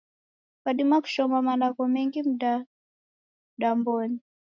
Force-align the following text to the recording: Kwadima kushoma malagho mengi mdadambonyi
Kwadima 0.61 0.97
kushoma 1.03 1.37
malagho 1.47 1.83
mengi 1.87 2.19
mdadambonyi 2.23 4.19